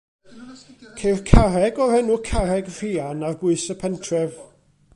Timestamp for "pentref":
3.85-4.41